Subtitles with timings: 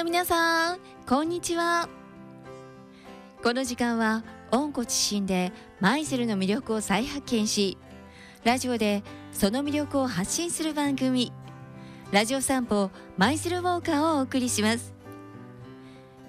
[0.00, 1.86] の皆さんこんにちは。
[3.42, 7.76] この時間は温故知新で舞鶴の魅力を再発見し
[8.42, 11.34] ラジオでその魅力を発信する番組
[12.12, 14.94] ラジオ散歩舞鶴ウォーカーをお送りします。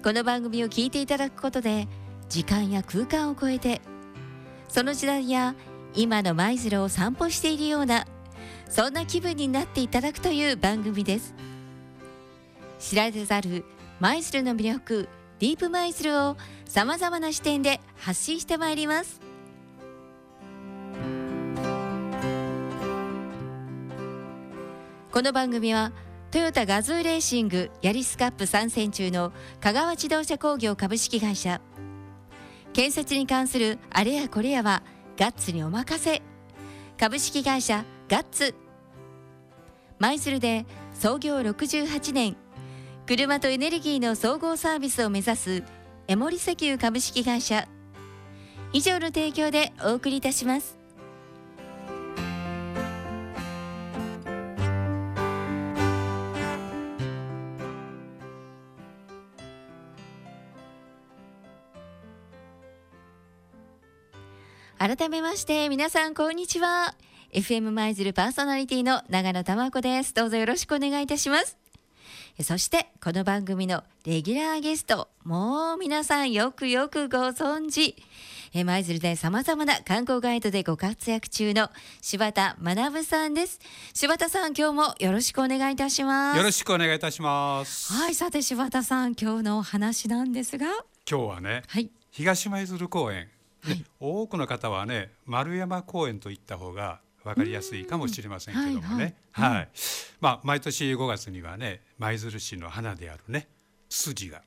[0.04, 1.88] この番組を聞いていただくことで
[2.28, 3.80] 時間や空間を超えて
[4.68, 5.54] その時代や
[5.94, 8.04] 今の舞鶴を散歩しているような
[8.68, 11.51] そんな気分になっていただくという番組です。
[12.82, 13.64] 知られざる
[14.00, 16.36] 舞鶴の魅力ディープ舞鶴を
[16.66, 19.20] さまざまな視点で発信してまいります。
[25.12, 25.92] この番組は
[26.32, 31.60] トヨタガズーレーシングヤリスカップ参戦中の香川自動車工業株式会社。
[32.72, 34.82] 建設に関するあれやこれやは
[35.16, 36.20] ガッツにお任せ。
[36.98, 38.56] 株式会社ガッツ。
[40.00, 42.36] 舞鶴で創業68年
[43.04, 45.64] 車とエネルギーの総合サービスを目指す
[46.06, 47.66] エモリ石油株式会社。
[48.72, 50.78] 以上の提供でお送りいたします。
[64.78, 66.94] 改めまして皆さんこんにちは。
[67.32, 70.14] FM 舞鶴パーソナリティの長野玉子です。
[70.14, 71.58] どうぞよろしくお願いいたします。
[72.40, 77.94] そしてこの番組のレギュラーゲストもう皆さんよくよくご存知。
[78.54, 83.60] 舞鶴で様々な観光ガイドでご活躍中の柴田学さんです。
[83.92, 86.38] 柴田さん今日もよろしくお願いいたします。
[86.38, 87.92] よろしくお願いいたします。
[87.92, 90.66] はいさて柴田さん今日のお話なんですが。
[91.08, 93.28] 今日はね、はい、東舞鶴公園
[93.62, 99.16] はい、多くの方はね丸山公園といった方が分かりやすいかもしれませんけどもね、
[100.42, 103.48] 毎年5月にはね舞鶴市の花であるね
[103.88, 104.42] ツツジが、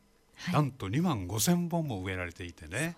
[0.51, 2.95] なんと2万5千本も植えられていてね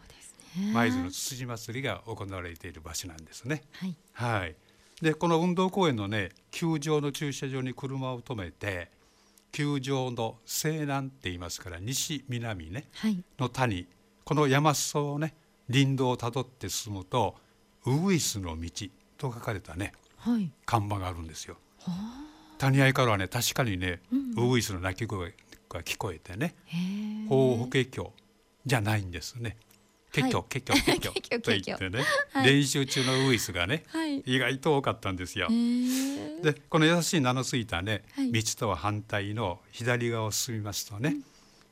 [0.74, 3.62] 舞鶴ツツジ祭りが行われている場所なんですね。
[4.14, 4.56] はい、
[5.02, 8.90] でこの運動公園のね球場の駐車場に車を止めて
[9.52, 12.86] 球場の西南って言いますから西南ね、
[13.40, 13.88] の谷
[14.24, 15.36] この山裾をね
[15.72, 17.36] 林道をたどって進むと
[17.86, 18.70] ウグイスの道
[19.18, 21.58] と書かれたね、はい、看板があるんですよ。
[22.58, 25.36] 谷合からはね確かにね、うん、ウグイスの鳴き声
[25.70, 26.56] が聞こえてね
[27.30, 28.14] 「法法華経」
[28.66, 29.58] じゃないんですね。
[30.12, 35.48] 結局結局結局と言ってね、はい、練習中のウグイスがね、はい、意外と多かったんですよ。
[35.50, 41.24] でこの優しい名の付いたね、道とは反対の左側を進みますとね、うん、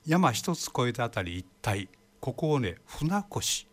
[0.06, 1.90] 山一つ越えたあたり一帯
[2.20, 3.66] ここをね船越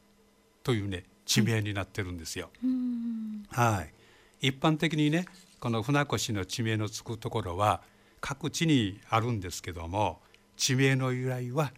[0.62, 2.50] というね地名になってるんですよ。
[3.50, 3.82] は
[4.40, 5.26] い、一般的にね
[5.60, 7.82] この船越の地名のつくところは
[8.20, 10.20] 各地にあるんですけども
[10.56, 11.72] 地名の由来は、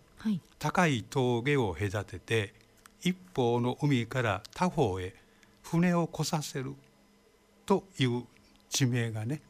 [0.58, 2.54] 高い峠を隔てて
[3.02, 5.14] 一方の海から他方へ
[5.62, 6.74] 船を来させる
[7.66, 8.24] という
[8.68, 9.42] 地名がね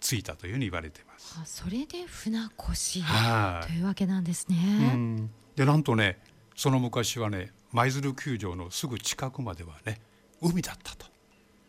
[0.00, 1.40] ついたというふうに言われています。
[1.44, 4.56] それで船越というわけなんですね。
[4.94, 6.20] うん、でなんとね
[6.58, 10.00] その昔はね舞鶴球場のすぐ近くまではね
[10.42, 11.06] 海だったと。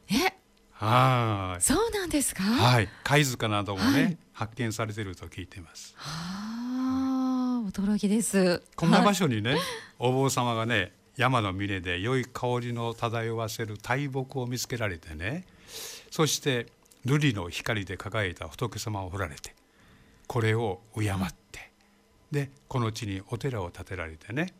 [0.09, 0.33] え？
[0.71, 1.61] はい。
[1.61, 2.41] そうなんですか？
[2.41, 2.89] はい。
[3.03, 5.93] 貝塚などもね、はい、発見されていると聞いています。
[5.95, 8.63] はあ、驚きです。
[8.75, 9.59] こんな場所にね、はい、
[9.99, 15.45] お坊様がね、山の峰で良い香りの漂わせる大木を見つけられてね、
[16.09, 16.65] そして
[17.05, 19.53] 瑠璃の光で輝いた仏様を彫られて、
[20.25, 21.15] これを敬っ
[21.51, 21.69] て、
[22.31, 24.51] でこの地にお寺を建てられてね。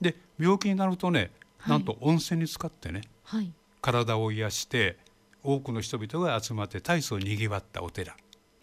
[0.00, 1.30] で病気になるとね、
[1.66, 4.98] なんと温泉に使ってね、はい、体を癒して
[5.42, 8.16] 多くの人々が集まって大層にぎわったお寺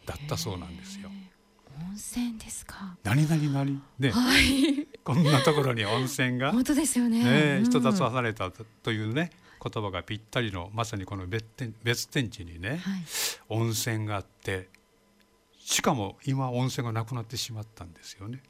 [0.06, 1.10] だったそうなんですよ。
[1.80, 2.98] 温泉ですか。
[3.04, 6.52] 何々何ね、はい、こんなところに温泉が。
[6.52, 7.24] 本当ですよね。
[7.24, 9.32] ね、うん、人と離れたというね
[9.64, 12.80] 言葉がぴったりのまさにこの別天別天地にね、はい、
[13.50, 14.70] 温泉があって
[15.58, 18.44] しかも今温泉がなくなってしまったんですよね。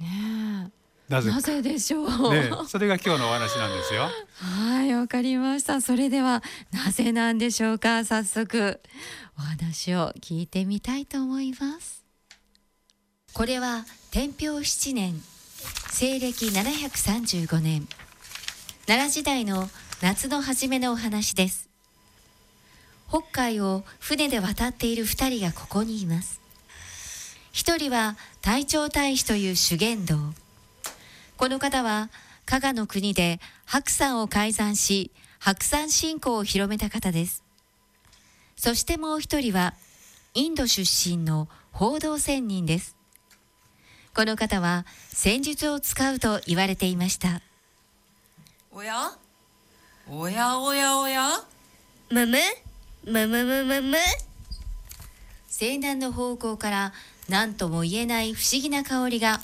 [0.00, 0.70] ね
[1.10, 4.08] なぜなぜでしょう、ね、それが今日のお話なんですよ。
[4.34, 5.80] はいわかりました。
[5.80, 6.40] それでは
[6.72, 8.04] なぜなんでしょうか。
[8.04, 8.80] 早速
[9.36, 12.04] お話を聞いてみたいと思います。
[13.32, 15.20] これは天平7年
[15.90, 17.88] 西暦735年。
[18.86, 19.68] 奈良時代の
[20.00, 21.68] 夏の初めのお話です。
[23.08, 26.40] 北海を船で渡っている2人がここにいます。
[27.50, 30.16] 一人は隊長大使という修験道
[31.40, 32.10] この方は
[32.44, 37.42] 加賀の国で白山を改ざんし白山信仰を広めた方です。
[38.56, 39.72] そしてもう一人は
[40.34, 42.94] インド出身の報道仙人です。
[44.14, 47.40] この方は戦術を使うと言われていました。
[48.70, 49.16] おや？
[50.10, 50.58] おや？
[50.58, 50.98] おや？
[50.98, 51.26] おや？
[52.10, 52.36] むむ
[53.06, 53.96] むむむむむ
[55.48, 56.92] 西南の方向から
[57.30, 59.40] 何とも言えない不思議な香りが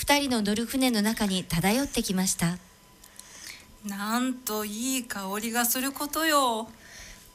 [0.00, 2.56] 二人の乗る船の中に漂ってきました。
[3.86, 6.70] なんといい香りがすることよ。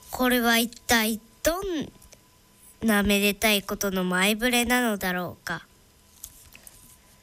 [0.09, 1.91] これは一体どん
[2.81, 5.61] なめでたいことの前触れなのだろうか。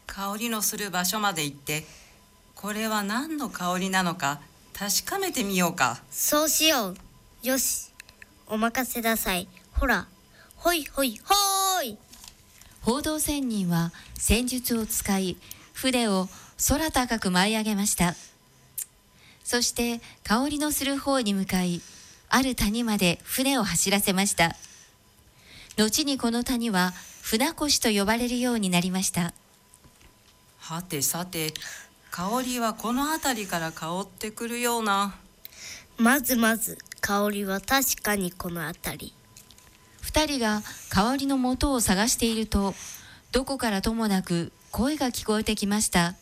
[0.07, 1.83] 香りのする場所まで行って
[2.55, 4.41] これは何の香りなのか
[4.73, 6.01] 確かめてみようか。
[6.13, 6.97] そうしよう。
[7.43, 7.91] よし
[8.47, 9.49] お任せなさい。
[9.73, 10.07] ほら
[10.55, 11.62] ほいほいほーい
[12.83, 15.37] 報道仙人は戦術を使い
[15.73, 16.29] 船を
[16.69, 18.15] 空高く舞い上げました。
[19.45, 21.81] そして香りのする方に向かい
[22.29, 24.57] ある谷まで船を走らせました。
[25.77, 26.93] 後にこの谷は
[27.23, 29.33] 船越と呼ばれるようになりました。
[30.59, 31.55] はてさて
[32.11, 35.15] 香りはこの辺りから香ってくるような。
[35.99, 39.13] まずまず香りは確かにこの辺り
[40.03, 42.75] 二人が香りの元を探していると
[43.31, 46.15] どこからともなく声が聞こえてきました。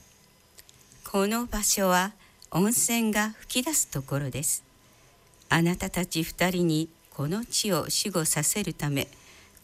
[1.11, 2.12] この場所は
[2.53, 4.62] 温泉が噴き出すところです。
[5.49, 9.09] あなたたち二人にこの地を守護させるため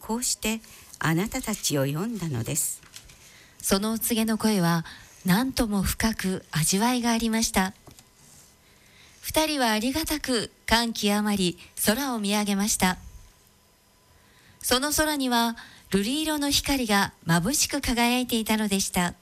[0.00, 0.60] こうして
[0.98, 2.82] あなたたちを呼んだのです。
[3.62, 4.84] そのお告げの声は
[5.24, 7.74] 何とも深く味わいがありました。
[9.20, 12.96] 二人はありがたく感極まり空を見上げました
[14.68, 15.54] その空には
[15.92, 19.14] 瑠璃色の光が眩しく輝いていたのでした。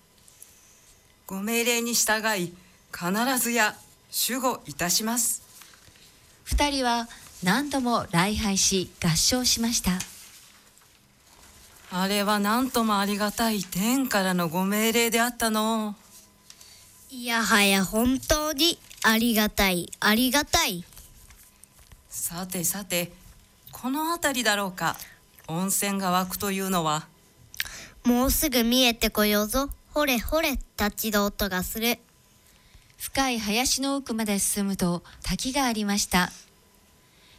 [1.26, 2.54] ご命令に従い
[2.90, 3.74] 必ずや
[4.26, 5.42] 守護いたします。
[6.44, 7.08] 二人は
[7.42, 9.90] 何度も礼拝し合唱しました。
[11.92, 15.94] あれは何ともありがたい天からのご命令であったの。
[17.10, 20.86] いやはや本当にありがたいありがたい。
[22.08, 23.12] さてさて
[23.72, 24.96] この辺りだろうか
[25.46, 27.06] 温泉が湧くというのは？
[28.04, 29.70] もうすぐ見えてこようぞ。
[29.92, 31.98] ほれほれ立ちの音がする。
[32.96, 36.30] 深い林の奥まで進むと滝がありました。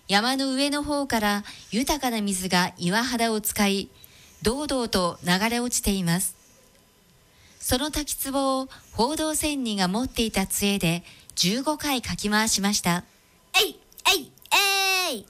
[0.07, 3.89] 山の上の方から豊かな水が岩肌を使い
[4.43, 6.35] 堂々と流れ落ちています。
[7.59, 11.03] その滝壺を報道仙人が持っていた杖で
[11.35, 13.03] 15回かき回しました。
[13.59, 13.79] えい
[14.15, 14.31] えい
[15.09, 15.25] えい！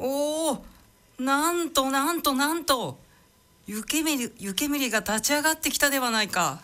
[0.00, 0.64] おお
[1.18, 2.98] なんとなんとなんと。
[3.66, 6.60] 湯煙湯煙が立ち上がってきたではないか。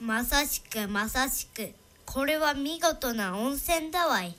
[0.00, 1.72] まさしくまさしく。
[2.06, 4.34] これは見事な温泉だわい。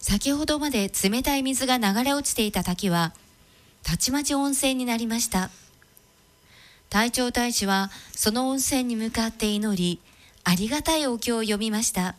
[0.00, 3.12] 先ほどまで冷たい水が流れ落ちていた滝は
[3.84, 5.50] たちまち温泉になりました。
[6.90, 10.00] 隊長大使はその温泉に向かって祈り
[10.44, 12.16] ありがたいお経を読みました。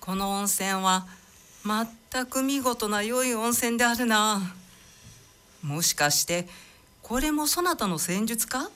[0.00, 1.06] この温泉は
[1.64, 4.54] 全く見事な良い温泉であるな
[5.66, 6.46] もしかして
[7.02, 8.70] これもそなたの戦術か？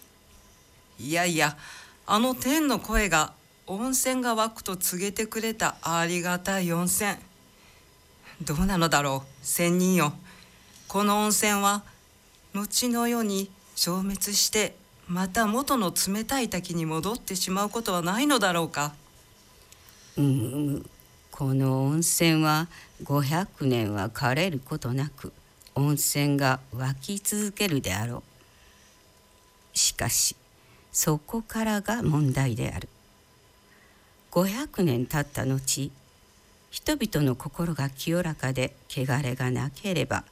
[0.99, 1.57] いやいや
[2.05, 3.33] あの天の声が
[3.69, 7.15] 温泉が湧くと告げてくれたありがたい温泉。
[8.43, 10.13] どうなのだろう仙人よ。
[10.89, 11.85] この温泉は
[12.55, 14.75] 後の世に消滅して
[15.07, 18.93] また元の冷たい滝に戻ってしまうことはないのだろうか？
[20.17, 20.91] うん
[21.31, 22.67] この温泉は
[23.05, 25.33] 500年は枯れることなく。
[25.75, 28.23] 温泉が湧き続けるであろ
[29.75, 29.79] う。
[29.79, 30.37] しかし
[30.93, 32.89] そこからが問題である。
[34.33, 35.91] 500年経った後
[36.71, 40.25] 人々の心が清らかで汚れがなければ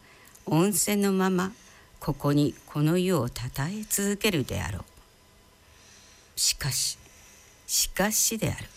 [0.47, 1.53] 温泉のまま
[1.99, 4.85] ここにこの湯をたたえ続けるであろう。
[6.37, 6.99] しかし
[7.67, 8.69] しかしである。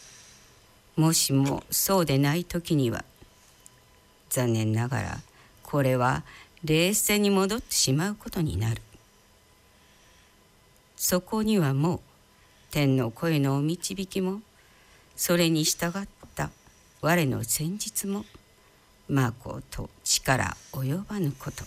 [0.95, 3.05] もしもそうでない時には
[4.29, 5.19] 残念ながら
[5.63, 6.23] これは
[6.63, 8.81] 冷静に戻ってしまうことになる。
[10.95, 11.99] そこにはもう
[12.69, 14.41] 天の声のお導きも
[15.15, 16.51] それに従った
[17.01, 18.25] 我の戦術も
[19.09, 21.63] まこと力及ばぬこと。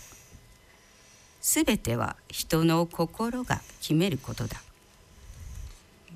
[1.41, 4.61] すべては人の心が決めることだ。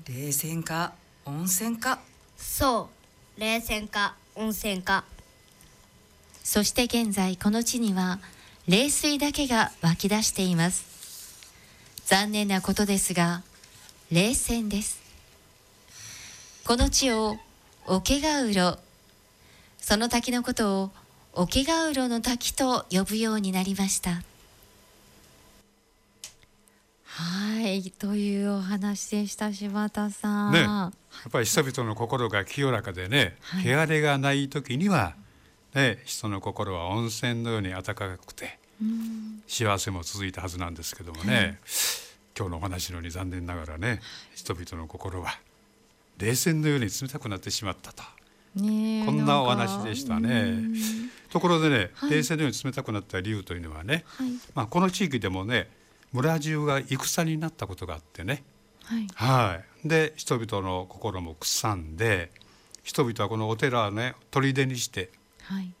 [0.08, 0.94] 冷泉か
[1.24, 2.00] 温泉か。
[2.36, 2.88] そ
[3.36, 5.04] う冷泉か温泉か。
[6.42, 8.18] そして現在この地には
[8.68, 10.84] 冷水だけが湧き出しています。
[12.06, 13.42] 残念なことですが
[14.10, 15.00] 冷泉です。
[16.64, 17.36] この地を
[17.86, 18.78] 桶ヶ浦
[19.78, 20.90] その滝のことを
[21.32, 24.22] 桶ヶ浦の滝と呼ぶようになりました。
[27.04, 30.52] はいというお話でした柴田さん。
[30.52, 30.92] ねや
[31.28, 33.74] っぱり人々の心が清らかでね、はい。
[33.74, 35.14] 汚れがない時には、
[35.74, 41.58] ね、人の心は温泉のように温かくてうん幸せも続いたはずなんですけどもね、
[42.36, 44.00] 今日のお話のように残念ながらね
[44.34, 45.38] 人々の心は
[46.18, 48.02] 冷戦のように冷たくなってしまったと。
[48.54, 50.40] ねえこんなおか話でしたね。
[50.40, 50.74] うん。
[51.30, 52.10] ところでね、はい。
[52.10, 54.30] 冷戦のように冷たくなった理由というのはね、はい。
[54.54, 55.68] まあ、この地域でもね
[56.12, 58.42] 村中が戦になったことがあってね、
[58.84, 59.06] はい。
[59.14, 62.30] はい、で人々の心も腐んで
[62.82, 65.10] 人々はこのお寺をね砦にしてはい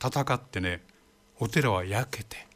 [0.02, 0.82] 戦ってね
[1.38, 2.46] お寺は焼けて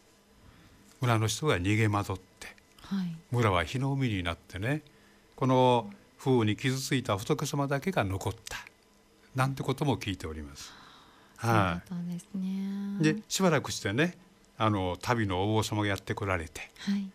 [1.00, 2.48] 村の人が逃げ惑って
[2.82, 3.16] はい。
[3.30, 4.82] 村は火の海になってね
[5.36, 8.58] この風雨に傷ついた仏様だけが残った
[9.34, 10.72] なんてことも聞いております。
[11.36, 13.22] はったんですね。
[13.28, 14.16] しばらくしてね
[14.56, 17.10] あの旅のお坊様がやってこられてはい。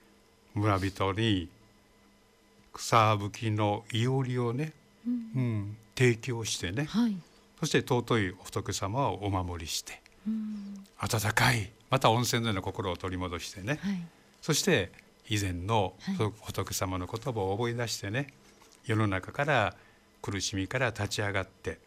[0.53, 1.50] 村人に
[2.74, 4.74] 草吹きのいおりをね、
[5.08, 5.13] うん。
[5.13, 7.18] うん、提供してねはい
[7.60, 10.86] そして尊い仏様をお守りしてうん。
[10.98, 13.80] 温かいまた温泉のような心を取り戻してね。
[13.82, 14.08] はい。
[14.42, 14.92] そして
[15.28, 16.16] 以前のはい。
[16.42, 18.34] 仏様の言葉を思い出してね
[18.86, 19.75] 世の中から
[20.22, 21.80] 苦しみから立ち上がって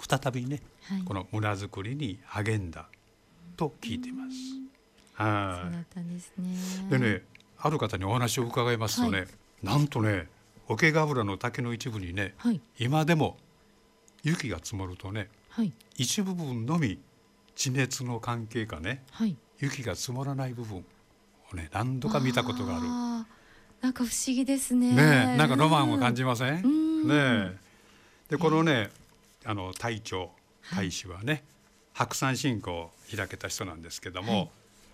[0.00, 1.02] 再びねはい。
[1.02, 2.88] この村づくりに励んだ
[3.56, 4.30] と聞いています。
[5.16, 6.54] そうはだったんですね。
[6.86, 6.90] い。
[6.90, 7.22] でね
[7.60, 9.26] ある方にお話を伺いますとね、は
[9.62, 10.28] なんとね
[10.68, 12.60] 桶ヶ浦の竹の一部にねはい。
[12.78, 13.36] 今でも
[14.22, 15.72] 雪が積もるとねはい。
[15.96, 17.00] 一部分のみ
[17.54, 19.36] 地熱の関係かねはい。
[19.58, 20.84] 雪が積もらない部分
[21.52, 23.28] をね何度か見たことがある。
[23.80, 24.92] なんか不思議ですね。
[24.92, 27.08] ねえなんかロマンを感じません、うん。
[27.08, 27.56] ねえ。
[28.30, 28.90] でこのね
[29.44, 30.30] あの隊長
[30.74, 31.44] 大使はね、
[31.94, 34.50] 白山信仰を開けた人なんですけども、はい。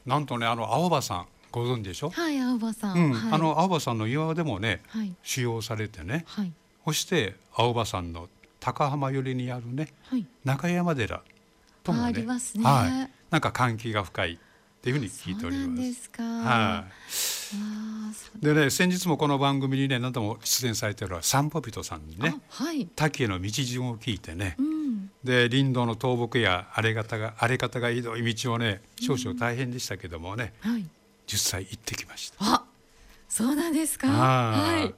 [0.06, 2.96] なんとねあの青葉さんご存知でしょ、はい青葉さん。
[2.96, 5.14] うんはい、あの青葉さんの岩でもねはい。
[5.22, 6.52] 使用されてねはい。
[6.84, 8.28] そして青葉さんの
[8.64, 10.24] 高浜寄りにあるねはい。
[10.42, 11.22] 中山寺
[11.82, 14.38] ともねりますねはい、なんか関係が深いっ
[14.80, 15.82] ていうふうに聞いておりそうなんま。
[15.82, 16.22] ですすか。
[16.22, 16.84] は
[18.40, 22.86] いでね先日もこの番組にね何度も出演されてる散歩人さんにねあはい。
[22.86, 25.10] 滝への道順を聞いてねうん。
[25.22, 30.86] で林道の倒木や荒れ方が荒れ方がひどい道をね少々大変でしたけどもね、はい。
[31.26, 32.36] 実際行ってきました。
[32.40, 32.64] あ
[33.28, 34.08] そうなんですか。
[34.08, 34.94] はいはい。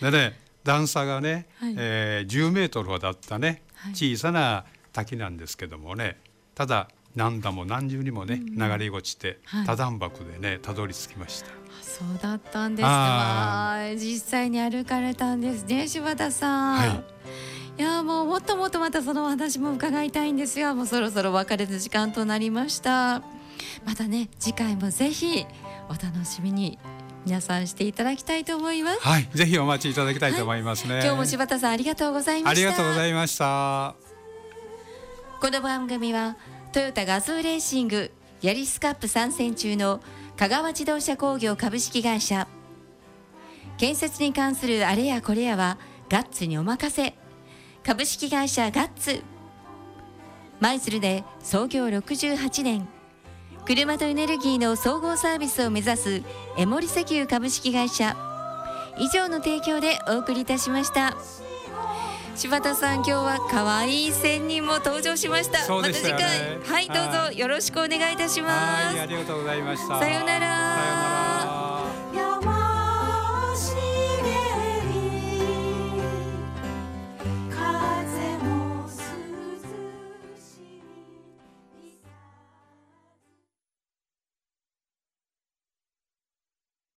[0.00, 1.74] でね段差がね、はい。
[1.78, 3.92] えー10メートルほどあったねはい。
[3.92, 6.18] 小さな滝なんですけどもね
[6.54, 9.66] ただ何段も何重にもね、流れ落ちて、はい。
[9.66, 11.48] 多段箱でねたどり着きました。
[11.48, 11.52] あ
[11.82, 13.96] そうだったんですあか。
[13.96, 16.76] 実際に歩かれたんですね柴田さん。
[16.76, 17.04] はい。
[17.78, 23.22] いやもうもっともっとまたそのお話も伺いたいんですがもうそろそろ別れの時間となりました。
[23.84, 25.46] またね次回もぜひ
[25.88, 26.78] お楽しみに
[27.24, 29.00] 皆さんしていただきたいと思います。
[29.00, 31.00] はい、ぜひお待ちいただきたいと思いますね。
[31.02, 32.68] 今日も柴田さんありがとうございました。
[32.68, 33.94] ありがとうございました。
[35.40, 36.36] この番組は
[36.72, 38.10] トヨタガズーレーシング
[38.40, 40.00] ヤリスカップ参戦中の
[40.36, 42.48] 香川自動車工業株式会社。
[43.78, 47.14] 建設に関するあれやこれやはガッツにお任せ。
[47.84, 49.22] 株式会社ガッツ。
[50.60, 52.88] 舞鶴で創業68年
[53.64, 56.22] 車とエネルギーの総合サービスを目指す
[56.56, 58.16] エモリ石油株式会社
[58.98, 61.16] 以上の提供でお送りいたしました。
[62.34, 69.98] 柴田さん今日は可愛い仙人も登場しましたねまた次回はいどうぞよろしくお願いいたしますはい、ありがとうございました。
[69.98, 71.11] さようなら。